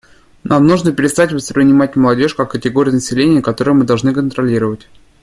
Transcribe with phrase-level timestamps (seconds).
[0.43, 4.87] Нам нужно перестать воспринимать молодежь как категорию населения, которую мы должны контролировать.